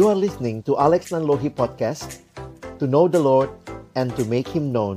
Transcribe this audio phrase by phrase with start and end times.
[0.00, 2.24] You are listening to Alex Nanlohi Podcast
[2.80, 3.52] To know the Lord
[3.92, 4.96] and to make Him known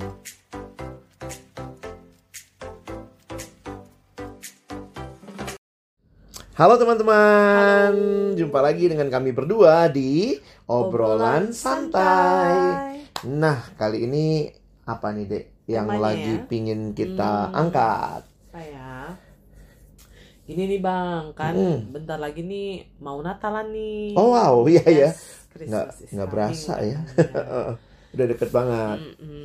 [6.55, 7.91] Halo teman-teman,
[8.39, 10.39] jumpa lagi dengan kami berdua di
[10.71, 12.95] Obrolan, Santai.
[13.27, 14.47] Nah, kali ini
[14.87, 16.47] apa nih dek yang Temanya lagi ya?
[16.47, 17.59] pingin kita Hmm.
[17.59, 18.32] angkat?
[20.47, 20.53] Ya?
[20.53, 21.93] Ini nih bang, kan Hmm.
[21.93, 22.63] bentar lagi nih
[23.05, 24.03] mau Natalan nih.
[24.15, 26.97] Oh wow, iya ya, Yes, Christmas nggak nggak berasa ya,
[28.13, 28.99] udah deket banget.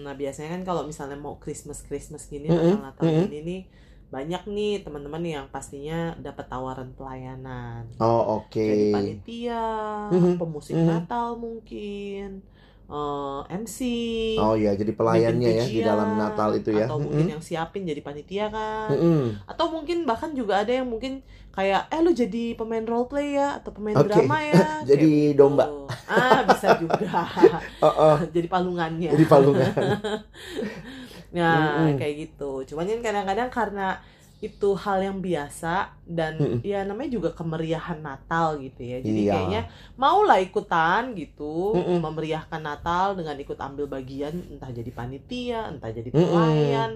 [0.04, 3.20] Nah biasanya kan kalau misalnya mau Christmas Christmas gini, Mm-mm, Natal Natal mm-mm.
[3.20, 3.60] gini nih
[4.14, 7.84] banyak nih teman-teman yang pastinya dapat tawaran pelayanan.
[8.00, 8.68] Oh oke.
[8.68, 9.62] Jadi panitia,
[10.10, 10.88] Mhm, pemusik mhm.
[10.90, 12.42] Natal mungkin,
[12.88, 13.78] eh, MC.
[14.36, 16.88] Oh iya, jadi pelayannya ya di dalam Natal itu ya.
[16.88, 18.88] Atau mungkin yang siapin jadi panitia kan.
[18.90, 19.44] Mm-mm.
[19.44, 21.20] atau mungkin bahkan juga ada yang mungkin
[21.50, 24.06] kayak eh lu jadi pemain role play ya atau pemain Oke.
[24.06, 25.38] drama ya Jadi Kayak gitu.
[25.38, 25.64] domba.
[26.06, 27.18] ah bisa juga
[27.82, 29.72] Oh, oh, jadi palungannya jadi palungan.
[31.28, 31.98] nah Mm-mm.
[31.98, 33.86] kayak gitu cuman kan kadang-kadang karena
[34.38, 36.58] itu hal yang biasa dan Mm-mm.
[36.62, 39.32] ya namanya juga kemeriahan Natal gitu ya jadi Iya.
[39.34, 39.62] kayaknya
[39.98, 41.98] maulah ikutan gitu Mm-mm.
[41.98, 46.22] memeriahkan Natal dengan ikut ambil bagian entah jadi panitia entah jadi Mm-mm.
[46.22, 46.92] pelayan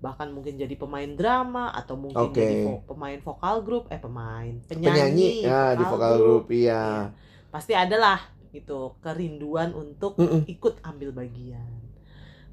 [0.00, 2.40] bahkan mungkin jadi pemain drama atau mungkin Oke.
[2.40, 7.12] jadi vo- pemain vokal grup eh pemain Penyanyi penyanyi, ya di vokal group iya.
[7.52, 8.20] pasti adalah
[8.52, 10.48] gitu kerinduan untuk Mm-mm.
[10.48, 11.76] ikut ambil bagian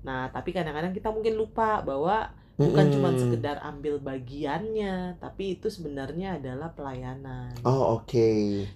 [0.03, 2.28] nah tapi kadang-kadang kita mungkin lupa bahwa
[2.61, 2.93] bukan Mm-mm.
[2.93, 8.29] cuma sekedar ambil bagiannya tapi itu sebenarnya adalah pelayanan Oh oke.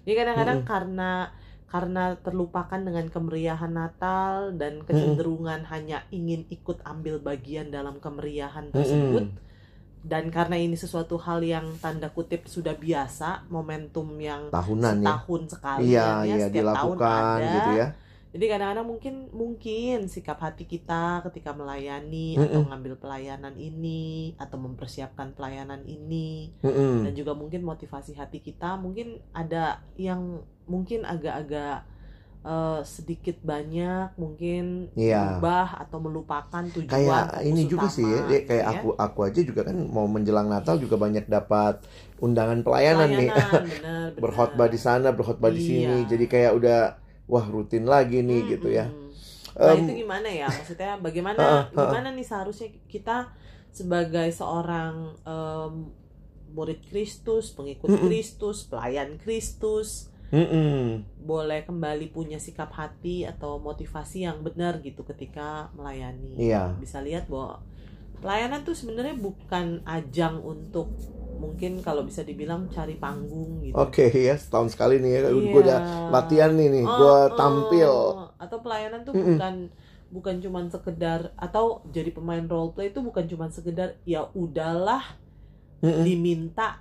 [0.05, 0.69] jadi kadang-kadang Mm-mm.
[0.71, 1.11] karena
[1.67, 9.25] karena terlupakan dengan kemeriahan Natal dan kecenderungan hanya ingin ikut ambil bagian dalam kemeriahan tersebut
[9.27, 9.45] Mm-mm.
[10.07, 15.15] dan karena ini sesuatu hal yang tanda kutip sudah biasa momentum yang Tahunan ya.
[15.19, 17.87] setahun sekali Iya ya, iya setiap tahun dilakukan ada gitu ya.
[18.37, 22.69] Jadi kadang-kadang mungkin mungkin sikap hati kita ketika melayani atau Mm-mm.
[22.69, 27.01] ngambil pelayanan ini atau mempersiapkan pelayanan ini Mm-mm.
[27.01, 31.81] dan juga mungkin motivasi hati kita mungkin ada yang mungkin agak-agak
[32.45, 35.41] eh, sedikit banyak mungkin Iya.
[35.41, 38.71] berubah atau melupakan tujuan Kayak ini juga sih ya, utama, Dek, gitu kayak ya.
[38.77, 41.81] aku aku aja juga kan mau menjelang Natal juga banyak dapat
[42.21, 43.29] undangan pelayanan, nih.
[43.33, 44.07] Pelayanan, benar.
[44.23, 46.05] berkhotbah di sana, berkhotbah di sini.
[46.05, 46.09] Iya.
[46.13, 46.79] Jadi kayak udah
[47.27, 48.51] wah rutin lagi nih Mm-mm.
[48.57, 48.87] gitu ya.
[49.57, 50.47] Nah Em, itu gimana ya?
[50.47, 51.73] Maksudnya bagaimana ha-ha.
[51.73, 53.33] gimana nih seharusnya kita
[53.73, 55.73] sebagai seorang em,
[56.53, 58.05] murid Kristus, pengikut Mm-mm.
[58.07, 61.03] Kristus, pelayan Kristus, mm-mm.
[61.21, 66.37] boleh kembali punya sikap hati atau motivasi yang benar gitu ketika melayani.
[66.39, 66.77] Iya.
[66.79, 67.61] Bisa lihat bahwa
[68.23, 70.89] pelayanan tuh sebenarnya bukan ajang untuk
[71.37, 73.73] mungkin kalau bisa dibilang cari panggung gitu.
[73.73, 75.19] Oke ya, setahun sekali nih ya.
[75.25, 75.51] Iya.
[75.53, 77.25] Gue udah latihan nih nih, Oh, gue oh.
[77.33, 77.93] tampil.
[78.37, 79.33] atau pelayanan tuh Mm-mm.
[79.33, 79.55] bukan
[80.07, 85.03] bukan cuman sekedar atau jadi pemain role play itu bukan cuman sekedar ya udahlah
[85.81, 86.05] Mm-mm.
[86.05, 86.79] diminta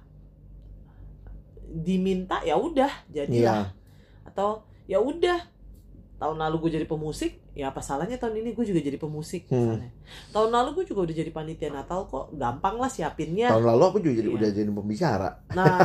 [1.67, 3.27] diminta ya udah Iya.
[3.27, 3.65] jadilah
[4.25, 5.43] atau ya udah
[6.17, 9.81] tahun lalu gue jadi pemusik ya apa salahnya tahun ini gue juga jadi pemusik Hmm.
[9.81, 9.91] misalnya
[10.29, 13.99] tahun lalu gue juga udah jadi panitia Natal kok gampang lah siapinnya Tahun lalu aku
[14.05, 14.37] juga jadi Iya.
[14.37, 15.29] udah jadi pembicara.
[15.57, 15.81] nah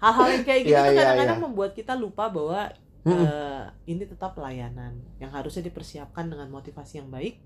[0.00, 1.44] hal-hal yang kayak gitu Iya, tuh iya, kadang-kadang iya.
[1.44, 2.60] membuat kita lupa bahwa
[3.04, 3.20] Mm-mm.
[3.20, 7.36] eh, ini tetap pelayanan yang harusnya dipersiapkan dengan motivasi yang baik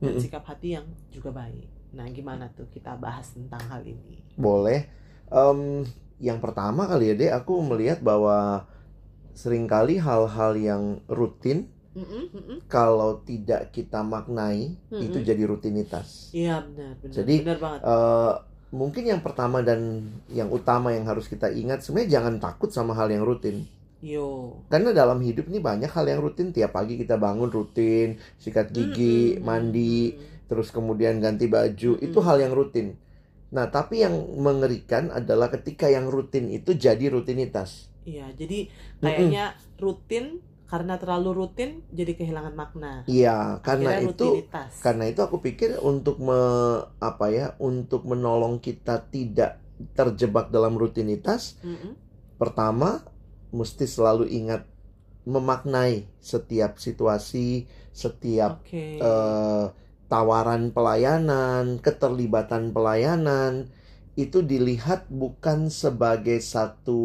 [0.00, 0.22] dan Mm-mm.
[0.24, 1.68] sikap hati yang juga baik.
[1.92, 4.24] Nah, gimana tuh kita bahas tentang hal ini?
[4.34, 4.88] Boleh.
[5.28, 5.84] Em,
[6.18, 8.64] yang pertama kali ya deh, aku melihat bahwa
[9.36, 11.68] sering kali hal-hal yang rutin
[12.66, 15.04] Kalau tidak kita maknai Mm-mm.
[15.04, 16.34] itu jadi rutinitas.
[16.34, 17.80] Iya benar, benar, Jadi, benar banget.
[17.86, 18.32] Eh,
[18.74, 19.80] mungkin yang pertama dan
[20.32, 23.62] yang utama yang harus kita ingat sebenarnya jangan takut sama hal yang rutin.
[24.04, 26.50] Yo, Karena dalam hidup nih banyak hal yang rutin.
[26.50, 29.44] Tiap pagi kita bangun rutin, sikat gigi, Mm-mm.
[29.46, 30.18] mandi,
[30.50, 31.96] terus kemudian ganti baju.
[31.96, 32.04] Mm-mm.
[32.04, 32.98] Itu hal yang rutin.
[33.54, 37.88] Nah, tapi yang mengerikan adalah ketika yang rutin itu jadi rutinitas.
[38.04, 38.68] Iya, jadi
[39.00, 42.92] kayaknya rutin karena terlalu rutin jadi kehilangan makna.
[43.04, 44.72] Iya, karena Akhirnya itu rutinitas.
[44.84, 46.40] karena itu aku pikir untuk me,
[47.10, 49.60] apa ya, untuk menolong kita tidak
[49.98, 51.92] terjebak dalam rutinitas, Mm-mm.
[52.40, 53.04] pertama
[53.52, 54.62] mesti selalu ingat
[55.24, 58.84] memaknai setiap situasi, setiap Oke.
[59.00, 59.64] eh,
[60.12, 63.68] tawaran pelayanan, keterlibatan pelayanan
[64.16, 67.02] itu dilihat bukan sebagai satu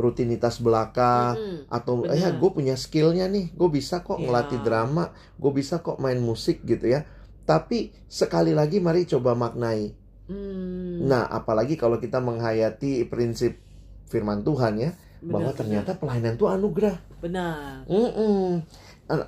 [0.00, 1.68] rutinitas belaka Mm-mm.
[1.68, 2.16] atau benar.
[2.16, 4.24] ya gue punya skillnya nih, gue bisa kok Iya.
[4.26, 7.04] ngelatih drama, gue bisa kok main musik gitu ya.
[7.44, 9.92] Tapi sekali lagi mari coba maknai.
[10.30, 11.04] Hmm.
[11.04, 13.58] Nah, apalagi kalau kita menghayati prinsip
[14.06, 15.58] firman Tuhan ya, bahwa benar.
[15.58, 16.96] ternyata pelayanan itu anugerah.
[17.20, 17.84] benar.
[17.84, 18.64] Mm-mm.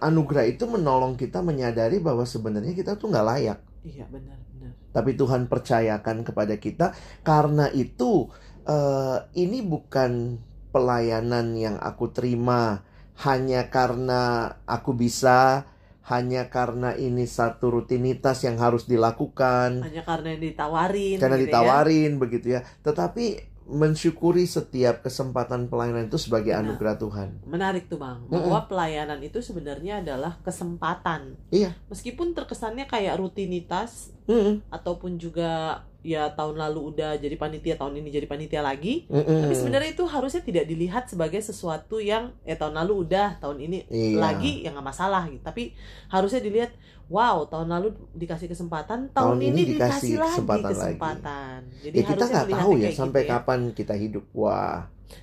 [0.01, 3.59] Anugerah itu menolong kita menyadari bahwa sebenarnya kita tuh nggak layak.
[3.83, 4.73] Iya, benar, benar.
[4.95, 8.31] Tapi Tuhan percayakan kepada kita karena itu
[8.63, 10.39] eh, ini bukan
[10.73, 12.83] pelayanan yang aku terima
[13.23, 15.69] hanya karena aku bisa,
[16.09, 21.49] hanya karena ini satu rutinitas yang harus dilakukan, Hanya karena yang ditawarin karena gitu ya.
[21.53, 22.61] ditawarin begitu ya.
[22.83, 26.67] Tetapi mensyukuri setiap kesempatan pelayanan itu sebagai Benar.
[26.67, 27.29] anugerah Tuhan.
[27.47, 31.39] Menarik tuh Bang, bahwa pelayanan itu sebenarnya adalah kesempatan.
[31.55, 31.79] Iya.
[31.87, 34.67] Meskipun terkesannya kayak rutinitas Mm-mm.
[34.67, 39.07] ataupun juga ya tahun lalu udah jadi panitia, tahun ini jadi panitia lagi.
[39.07, 39.47] Mm-mm.
[39.47, 43.87] Tapi sebenarnya itu harusnya tidak dilihat sebagai sesuatu yang eh tahun lalu udah, tahun ini
[43.87, 44.19] Iya.
[44.19, 45.43] lagi ya nggak masalah gitu.
[45.47, 45.73] Tapi
[46.11, 46.75] harusnya dilihat,
[47.07, 51.59] wow tahun lalu dikasih kesempatan, tahun, Tahun ini, ini dikasih, dikasih lagi kesempatan kesempatan.
[51.87, 53.33] Jadi Ya kita nggak tahu ya kayak sampai gitu ya.
[53.39, 54.25] kapan kita hidup.
[54.35, 54.79] Wah.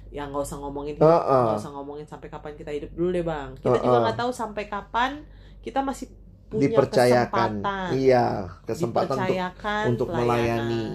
[0.09, 3.49] Ya nggak usah ngomongin hidup, nggak usah ngomongin sampai kapan kita hidup dulu deh bang.
[3.59, 4.03] Kita juga Uh-uh.
[4.07, 5.11] nggak tahu sampai kapan
[5.59, 6.07] kita masih
[6.49, 7.51] punya dipercayakan.
[7.61, 8.25] kesempatan, Iya,
[8.65, 10.27] kesempatan untuk dipercayakan untuk pelayanan.
[10.65, 10.85] melayani.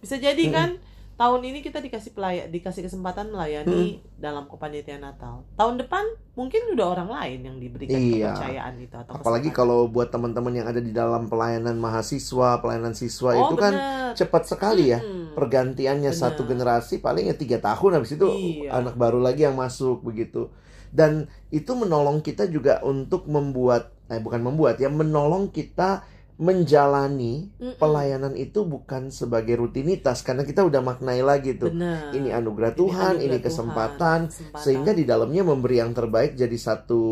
[0.00, 0.56] Bisa jadi Mm-mm.
[0.56, 0.70] kan
[1.12, 5.44] tahun ini kita dikasih pelaya, dikasih kesempatan melayani dalam kepanitiaan Natal.
[5.54, 8.32] Tahun depan mungkin udah orang lain yang diberikan Iya.
[8.32, 9.58] kepercayaan itu atau Apalagi kesempatan.
[9.70, 14.16] kalau buat teman-teman yang ada di dalam pelayanan mahasiswa, pelayanan siswa oh, itu kan bener.
[14.16, 14.98] cepat sekali ya.
[15.32, 16.20] Pergantiannya Benar.
[16.26, 18.74] satu generasi paling ya tiga tahun habis itu Iya.
[18.74, 20.50] anak baru lagi yang masuk begitu.
[20.90, 26.04] Dan itu menolong kita juga untuk membuat, eh bukan membuat ya, menolong kita
[26.36, 27.78] menjalani Mm-mm.
[27.78, 31.70] pelayanan itu bukan sebagai rutinitas karena kita udah maknai lagi tuh.
[31.70, 32.10] Bener.
[32.10, 34.60] Ini anugerah Ini Tuhan, anugerah ini Tuhan, kesempatan, kesempatan.
[34.60, 37.02] sehingga di dalamnya memberi yang terbaik jadi satu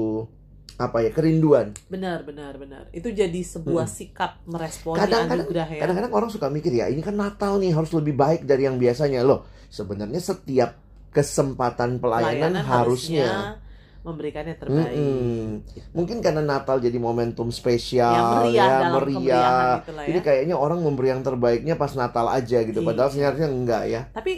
[0.77, 1.77] apa ya kerinduan.
[1.87, 6.73] benar benar benar itu jadi sebuah sikap meresponi Kadang-kadang- anugerah ya Kadang-kadang orang suka mikir
[6.73, 9.45] ya ini kan Natal nih harus lebih baik dari yang biasanya loh.
[9.69, 10.81] Sebenarnya setiap
[11.13, 13.61] kesempatan pelayanan, harusnya
[14.01, 15.61] memberikan yang terbaik Mm-mm.
[15.93, 19.61] mungkin karena Natal jadi momentum spesial yang meriah ya dalam meriah.
[19.79, 22.81] gitu lah ya Jadi kayaknya orang memberi yang terbaiknya pas Natal aja gitu.
[22.81, 23.15] Padahal Iya.
[23.15, 24.01] sebenarnya enggak ya.
[24.11, 24.33] tapi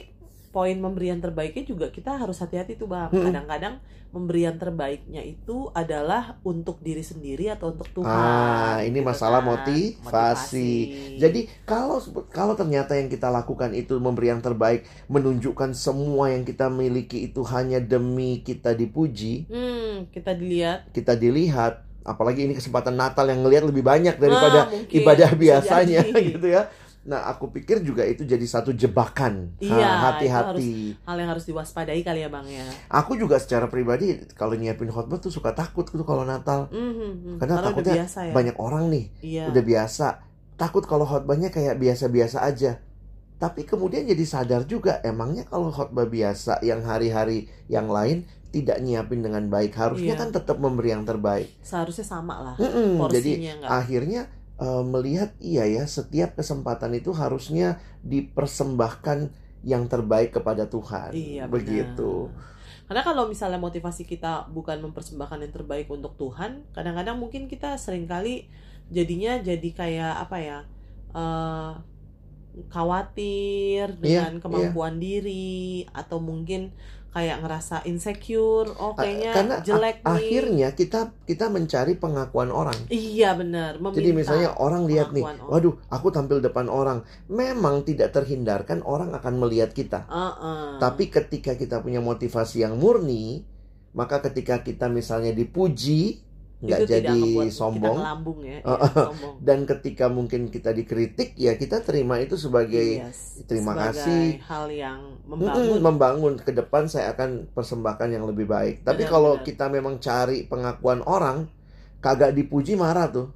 [0.52, 3.81] poin memberian terbaiknya juga kita harus hati-hati tuh bang kadang-kadang
[4.12, 9.49] memberian terbaiknya itu adalah untuk diri sendiri atau untuk Tuhan Ah, ini gitu masalah kan.
[9.56, 10.70] motivasi.
[11.16, 11.96] Jadi kalau
[12.28, 17.40] kalau ternyata yang kita lakukan itu memberi yang terbaik, menunjukkan semua yang kita miliki itu
[17.48, 23.64] hanya demi kita dipuji, hmm, kita dilihat kita dilihat, apalagi ini kesempatan Natal yang ngelihat
[23.64, 26.02] lebih banyak daripada Ah, ibadah biasanya
[26.37, 26.69] gitu ya.
[27.02, 29.58] Nah, aku pikir juga itu jadi satu jebakan.
[29.58, 30.94] Iya, hati-hati.
[31.02, 35.19] hal yang harus diwaspadai kali ya bang ya Aku juga secara pribadi kalau nyiapin khotbah
[35.19, 36.70] tuh suka takut tuh kalau Natal.
[36.70, 40.06] Mhm, Karena udah takutnya biasa ya Banyak orang nih iya udah biasa
[40.54, 42.78] takut kalau khotbahnya kayak biasa-biasa aja
[43.34, 49.19] tapi kemudian jadi sadar juga emangnya kalau khotbah biasa yang hari-hari yang lain tidak nyiapin
[49.19, 50.20] dengan baik harusnya Iya.
[50.20, 54.22] kan tetap memberi yang terbaik seharusnya sama lah Mm-mm, jadi porsinya nggak akhirnya
[54.62, 57.69] eh, melihat iya ya setiap kesempatan itu harusnya
[58.12, 59.19] dipersembahkan
[59.70, 61.99] yang terbaik kepada Tuhan Iya, benar.
[61.99, 62.31] begitu
[62.88, 68.05] Karena kalau misalnya motivasi kita bukan mempersembahkan yang terbaik untuk Tuhan, kadang-kadang mungkin kita sering
[68.11, 68.47] kali
[68.93, 70.59] jadinya jadi kayak apa ya?
[71.12, 71.73] eh
[72.69, 76.72] khawatir Iya, dengan kemampuan diri atau mungkin
[77.12, 80.08] kayak ngerasa insecure, oh kayaknya karena jelek nih.
[80.16, 83.76] akhirnya kita kita mencari pengakuan orang Iya benar.
[83.92, 85.44] Jadi misalnya orang lihat nih, orang.
[85.44, 87.04] waduh, aku tampil depan orang.
[87.28, 90.08] Memang tidak terhindarkan orang akan melihat kita.
[90.08, 90.81] Uh-uh.
[90.81, 93.44] Tapi ketika kita punya motivasi yang murni,
[93.92, 96.24] maka ketika kita misalnya dipuji,
[96.62, 97.98] nggak jadi kita sombong.
[97.98, 99.34] ngelambung ya, ya, sombong.
[99.42, 104.22] Dan ketika mungkin kita dikritik, ya kita terima itu sebagai Yes, terima sebagai kasih.
[104.46, 108.86] hal yang "Mm-mm, membangun membangun ke depan saya akan persembahkan yang lebih baik.
[108.86, 109.46] Tapi Benar, kalau benar.
[109.46, 111.50] kita memang cari pengakuan orang,
[111.98, 113.28] kagak dipuji marah tuh.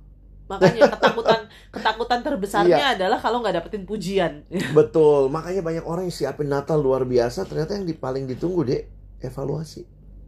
[0.47, 1.40] makanya ketakutan
[1.75, 2.95] ketakutan terbesarnya Iya.
[2.95, 4.47] adalah kalau nggak dapetin pujian
[4.78, 8.83] Betul, makanya banyak orang yang siapin Natal luar biasa, ternyata yang paling ditunggu deh
[9.18, 9.83] evaluasi.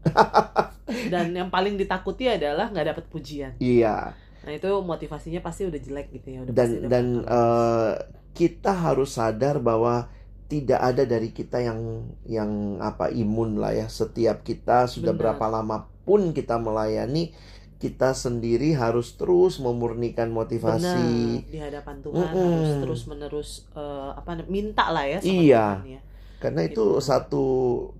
[1.12, 6.08] dan yang paling ditakuti adalah nggak dapet pujian Iya, nah itu motivasinya pasti udah jelek
[6.12, 7.92] gitu ya udah dan pasti dan eh,
[8.32, 10.06] kita harus sadar bahwa
[10.48, 12.50] tidak ada dari kita yang yang
[12.80, 13.84] apa imun lah ya.
[13.84, 15.36] Setiap kita sudah Benar.
[15.36, 15.76] berapa lama
[16.08, 17.36] pun kita melayani,
[17.76, 21.44] kita sendiri harus terus memurnikan benar motivasi.
[21.44, 22.32] di hadapan Tuhan Mm-mm.
[22.32, 25.66] harus terus menerus eh, apa minta lah ya sama Iya.
[25.76, 26.00] Tuhan ya
[26.38, 27.02] Karena itu Gitu.
[27.02, 27.44] satu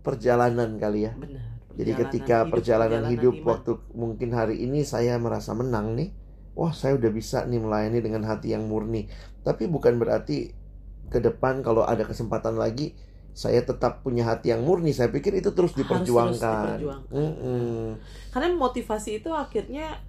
[0.01, 1.13] perjalanan kali ya.
[1.13, 3.47] benar Jadi ketika perjalanan hidup, iman.
[3.55, 6.11] waktu mungkin hari ini saya merasa menang nih,
[6.59, 9.07] wah saya udah bisa nih melayani dengan hati yang murni.
[9.47, 10.51] Tapi bukan berarti
[11.09, 12.93] ke depan kalau ada kesempatan lagi
[13.31, 14.91] saya tetap punya hati yang murni.
[14.91, 16.83] Saya pikir itu terus Harus terus diperjuangkan.
[16.83, 17.95] diperjuangkan.
[18.35, 20.03] Karena motivasi itu akhirnya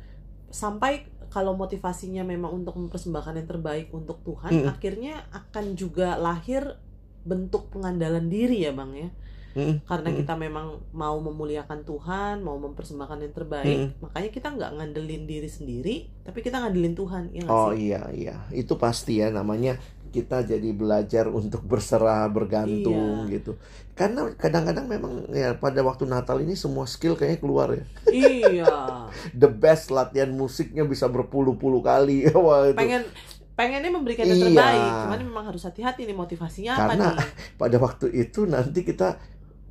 [0.50, 4.74] sampai kalau motivasinya memang untuk mempersembahkan yang terbaik untuk Tuhan Mm-mm.
[4.74, 6.82] akhirnya akan juga lahir
[7.22, 9.10] bentuk pengandalan diri ya bang ya
[9.82, 15.48] Karena kita memang mau memuliakan Tuhan mau mempersembahkan yang terbaik makanya kita nggak ngandelin diri
[15.48, 19.76] sendiri tapi kita ngandelin Tuhan ya Oh sih iya iya, itu pasti ya namanya
[20.10, 23.34] kita jadi belajar untuk berserah bergantung Iya.
[23.36, 23.52] gitu.
[23.94, 27.86] Karena kadang-kadang memang ya pada waktu Natal ini semua skill kayaknya keluar ya.
[28.08, 28.74] iya
[29.38, 32.26] The best latihan musiknya bisa berpuluh-puluh kali.
[32.34, 32.78] Wah itu.
[32.78, 33.06] pengen
[33.54, 34.46] pengennya memberikan yang Iya.
[34.48, 37.30] terbaik cuman memang harus hati-hati nih motivasinya apa Karena- nih
[37.62, 39.20] Pada waktu itu nanti kita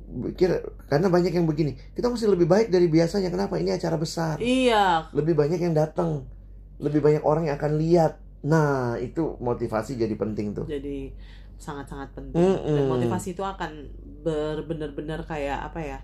[0.09, 0.49] pikir
[0.85, 3.29] karena banyak yang begini, kita mesti lebih baik dari biasanya.
[3.29, 3.55] Kenapa?
[3.55, 4.41] Ini acara besar.
[4.41, 6.25] iya Lebih banyak yang datang.
[6.81, 8.17] Lebih banyak orang yang akan lihat.
[8.39, 10.65] Nah, itu motivasi jadi penting tuh.
[10.65, 11.11] jadi
[11.59, 12.71] sangat-sangat penting Mm-mm.
[12.71, 13.91] dan motivasi itu akan
[14.63, 15.99] benar-benar kayak apa ya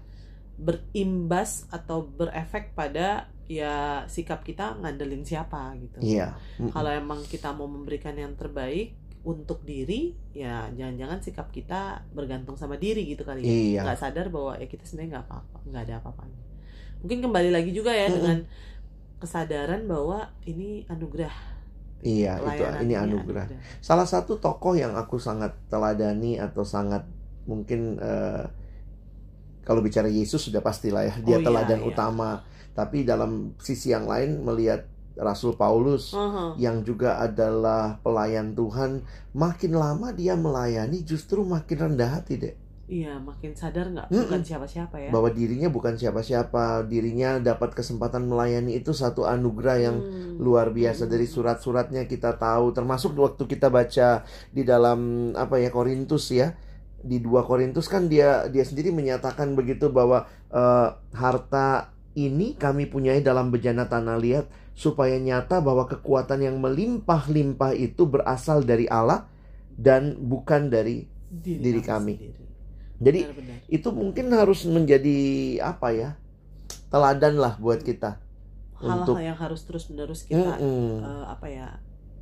[0.60, 6.36] berimbas atau berefek pada ya sikap kita ngandelin siapa gitu Iya.
[6.60, 6.74] Mm-mm.
[6.74, 12.78] kalau emang kita mau memberikan yang terbaik untuk diri ya jangan-jangan sikap kita bergantung sama
[12.78, 13.82] diri gitu kali ya Iya.
[13.90, 16.40] nggak sadar bahwa ya kita sebenarnya nggak apa-apa nggak ada apa-apanya
[17.02, 18.46] mungkin kembali lagi juga ya dengan
[19.18, 21.58] kesadaran bahwa ini anugerah
[22.06, 23.50] Iya, itu ini anugerah.
[23.82, 27.02] Salah satu tokoh yang aku sangat teladani atau sangat
[27.50, 28.46] mungkin eh,
[29.66, 31.88] kalau bicara Yesus sudah pastilah ya dia Oh, iya, teladan iya.
[31.90, 32.46] utama.
[32.78, 36.56] Tapi dalam sisi yang lain melihat Rasul Paulus Aha.
[36.60, 42.56] yang juga adalah pelayan Tuhan, makin lama dia melayani justru makin rendah hati deh.
[42.86, 44.30] Iya, makin sadar nggak Mm-mm.
[44.30, 45.10] bukan siapa-siapa ya.
[45.10, 50.38] Bahwa dirinya bukan siapa-siapa, dirinya dapat kesempatan melayani itu satu anugerah yang Hmm.
[50.38, 54.22] luar biasa dari surat-suratnya kita tahu termasuk waktu kita baca
[54.54, 56.54] di dalam apa ya Korintus ya
[57.02, 63.26] di dua Korintus kan dia dia sendiri menyatakan begitu bahwa eh, harta ini kami punyai
[63.26, 64.46] dalam bejana tanah liat
[64.76, 69.24] supaya nyata bahwa kekuatan yang melimpah-limpah itu berasal dari Allah
[69.80, 72.20] dan bukan dari diri kami.
[72.20, 72.44] sendiri.
[73.00, 73.58] jadi Benar-benar.
[73.72, 75.18] itu mungkin harus menjadi
[75.64, 76.10] apa ya
[76.92, 78.20] teladan lah buat kita
[78.80, 81.00] hal-hal untuk yang harus terus-menerus kita Mm-mm.
[81.04, 81.68] eh, apa ya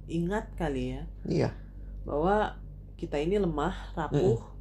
[0.06, 1.50] ingat kali ya iya
[2.06, 2.58] bahwa
[2.98, 4.53] kita ini lemah, rapuh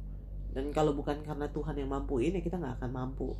[0.53, 3.33] dan kalau bukan karena Tuhan yang mampuin ya kita nggak akan mampu.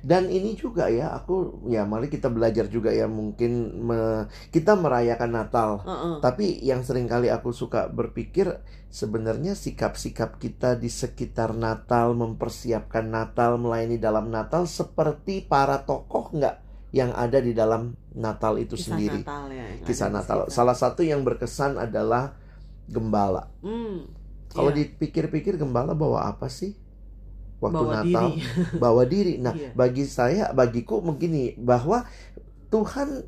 [0.00, 5.30] Dan ini juga ya, aku ya mari kita belajar juga ya mungkin me- kita merayakan
[5.34, 5.70] Natal.
[5.82, 6.14] Heeh.
[6.22, 13.58] Tapi yang sering kali aku suka berpikir sebenarnya sikap-sikap kita di sekitar Natal, mempersiapkan Natal,
[13.58, 16.56] melayani dalam Natal seperti para tokoh nggak
[16.90, 19.20] yang ada di dalam Natal itu Kisah sendiri.
[19.22, 19.66] Natal ya.
[19.86, 20.38] Kisah Natal.
[20.50, 22.34] Salah satu yang berkesan adalah
[22.90, 23.46] gembala.
[23.62, 24.10] Hmm,
[24.50, 24.82] Kalau iya.
[24.82, 26.74] dipikir-pikir gembala bawa apa sih?
[27.60, 28.40] Waktu bawa Natal diri.
[28.82, 29.34] bawa diri.
[29.38, 29.70] Nah, Iya.
[29.76, 32.02] bagi saya, bagiku begini bahwa
[32.68, 33.24] Tuhan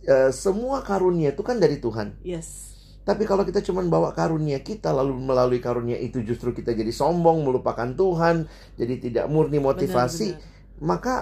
[0.00, 2.16] eh, semua karunia itu kan dari Tuhan.
[2.24, 2.72] yes.
[3.00, 7.42] Tapi kalau kita cuma bawa karunia kita lalu melalui karunia itu justru kita jadi sombong,
[7.42, 8.44] melupakan Tuhan,
[8.76, 10.84] jadi tidak murni motivasi, Benar-benar.
[10.84, 11.14] maka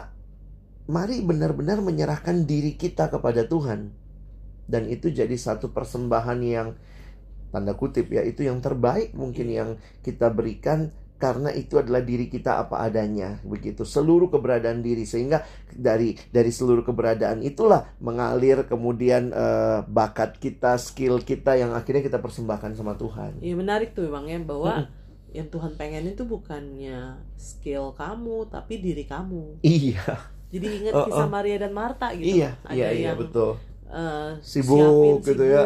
[0.91, 3.95] mari benar-benar menyerahkan diri kita kepada Tuhan.
[4.69, 6.69] Dan itu jadi satu persembahan yang
[7.53, 9.71] tanda kutip ya, itu yang terbaik mungkin yang
[10.05, 15.43] kita berikan karena itu adalah diri kita apa adanya begitu seluruh keberadaan diri sehingga
[15.75, 22.23] dari dari seluruh keberadaan itulah mengalir kemudian eh, bakat kita skill kita yang akhirnya kita
[22.23, 24.75] persembahkan sama Tuhan Iya menarik tuh bang ya bahwa
[25.37, 26.99] yang Tuhan pengen itu bukannya
[27.39, 29.45] skill kamu tapi diri kamu.
[29.63, 30.03] iya
[30.49, 31.31] Jadi ingat Oh, kisah oh.
[31.35, 32.41] Maria dan Marta gitu.
[32.41, 33.51] iya Ada iya iya yang betul
[33.91, 35.63] eh, Sibuk siapin gitu ya.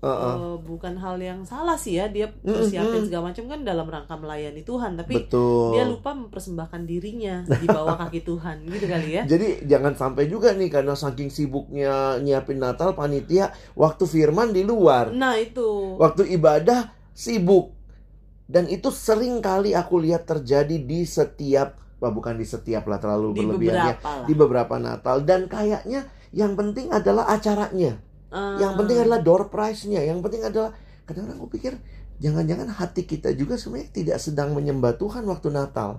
[0.00, 0.34] Sibuk, Heeh.
[0.40, 3.06] eh, bukan hal yang salah sih ya dia persiapin mm.
[3.12, 8.00] segala macam kan dalam rangka melayani Tuhan tapi betul dia lupa mempersembahkan dirinya di bawah
[8.00, 9.22] kaki Tuhan gitu kali ya.
[9.28, 15.12] Jadi jangan sampai juga nih karena saking sibuknya nyiapin Natal panitia waktu firman di luar,
[15.12, 17.76] Nah itu waktu ibadah sibuk.
[18.50, 23.36] Dan itu sering kali aku lihat terjadi di setiap wah, bukan di setiap lah terlalu
[23.36, 24.26] di berlebihannya beberapa lah.
[24.26, 28.00] di beberapa Natal dan kayaknya yang penting adalah acaranya.
[28.30, 30.70] Ah, Yang penting adalah door prize-nya, yang penting adalah
[31.06, 31.72] kadang-kadang aku pikir
[32.22, 35.98] jangan-jangan hati kita juga sebenarnya tidak sedang menyembah Tuhan waktu Natal.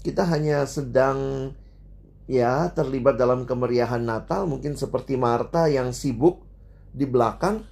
[0.00, 1.52] Kita hanya sedang
[2.24, 6.40] ya terlibat dalam kemeriahan Natal mungkin seperti Marta yang sibuk
[6.94, 7.64] di belakang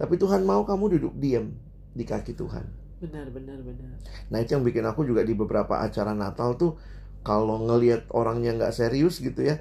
[0.00, 1.52] tapi Tuhan mau kamu duduk diam
[1.92, 2.64] di kaki Tuhan.
[3.00, 3.96] benar benar benar.
[4.28, 6.76] Nah itu yang bikin aku juga di beberapa acara Natal tuh
[7.24, 9.60] kalau ngelihat orangnya nggak serius gitu ya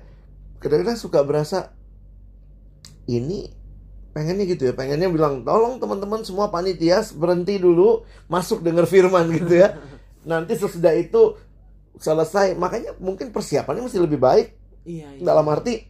[0.60, 1.72] kadang-kadang suka berasa
[3.10, 3.50] ini
[4.14, 9.66] pengennya gitu ya pengennya bilang tolong teman-teman semua panitia berhenti dulu masuk dengar firman gitu
[9.66, 9.78] ya
[10.30, 11.38] nanti sesudah itu
[11.98, 15.24] selesai makanya mungkin persiapannya masih lebih baik Iya, iya.
[15.24, 15.86] dalam arti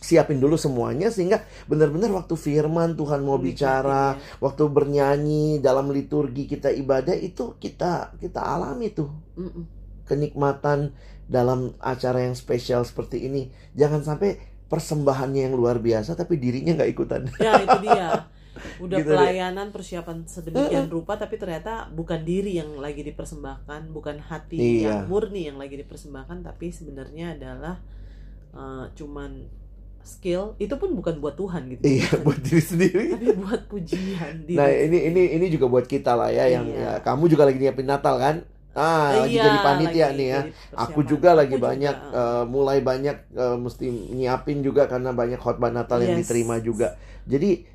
[0.00, 6.48] siapin dulu semuanya sehingga benar-benar waktu firman Tuhan mau bicara Nikmatin, waktu bernyanyi dalam liturgi
[6.48, 9.44] kita ibadah itu kita kita alami tuh ya.
[9.44, 9.64] Mm-mm.
[10.08, 10.96] kenikmatan
[11.28, 16.90] dalam acara yang spesial seperti ini jangan sampai persembahannya yang luar biasa tapi dirinya nggak
[16.90, 18.08] ikutan Ya itu dia.
[18.84, 19.16] Udah Gitu deh.
[19.16, 24.84] pelayanan persiapan sedemikian rupa tapi ternyata bukan diri yang lagi dipersembahkan, bukan hati Iya.
[24.84, 27.80] yang murni yang lagi dipersembahkan tapi sebenarnya adalah
[28.50, 29.46] eh, cuman
[30.00, 31.84] skill itu pun bukan buat Tuhan gitu.
[31.84, 34.56] iya buat diri sendiri tapi buat pujian diri.
[34.56, 36.80] nah ini ini ini juga buat kita lah ya yang Iya.
[36.80, 38.36] ya, kamu juga lagi nyiapin Natal kan
[38.74, 40.40] ah lagi Iya, jadi panitia lagi nih ya
[40.78, 45.38] Aku juga lagi Aku banyak juga, eh, mulai banyak eh, mesti nyiapin juga karena banyak
[45.42, 46.30] khotbah Natal yang Yes.
[46.30, 46.94] diterima juga.
[47.26, 47.66] Jadi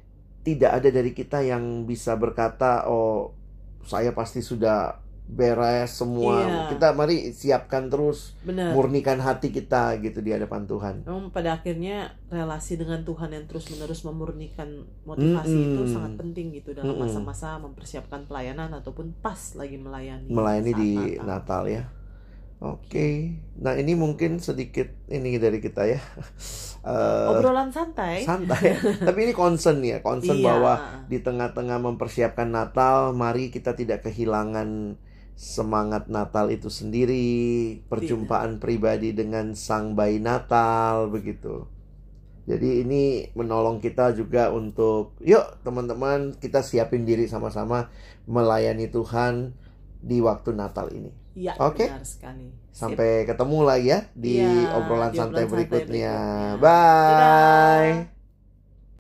[0.46, 3.34] tidak ada dari kita yang bisa berkata oh
[3.86, 6.46] saya pasti sudah beres semua.
[6.46, 6.62] Iya.
[6.78, 8.72] Kita mari siapkan terus benar.
[8.72, 10.96] murnikan hati kita gitu di hadapan Tuhan.
[11.02, 15.92] Memang pada akhirnya relasi dengan Tuhan yang terus-menerus memurnikan motivasi itu Mm-mm.
[15.92, 20.30] sangat penting gitu dalam masa-masa mempersiapkan pelayanan ataupun pas lagi melayani.
[20.30, 21.26] Melayani di Natal.
[21.26, 21.84] Natal ya.
[22.56, 23.36] Oke.
[23.60, 26.00] Nah, ini mungkin sedikit ini dari kita ya.
[26.86, 28.22] Eh, Obrolan santai.
[28.22, 28.78] santai.
[29.10, 30.46] Tapi ini concern ya, concern Iya.
[30.54, 30.74] bahwa
[31.10, 34.94] di tengah-tengah mempersiapkan Natal, mari kita tidak kehilangan
[35.36, 41.68] semangat Natal itu sendiri, perjumpaan pribadi dengan Sang Bayi Natal begitu.
[42.46, 47.90] Jadi ini menolong kita juga untuk yuk teman-teman kita siapin diri sama-sama
[48.30, 49.58] melayani Tuhan
[50.00, 51.10] di waktu Natal ini.
[51.36, 51.90] Iya, Oke.
[51.90, 52.48] benar sekali.
[52.72, 52.72] Sip.
[52.72, 56.14] Sampai ketemu lagi ya di Iya, obrolan di santai obrolan santai berikutnya.
[56.14, 56.62] berikutnya.
[56.62, 57.08] Bye.
[57.10, 58.15] Dadah.